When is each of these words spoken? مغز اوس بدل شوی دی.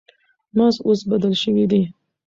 مغز 0.57 0.75
اوس 0.85 0.99
بدل 1.11 1.33
شوی 1.41 1.65
دی. 1.71 1.81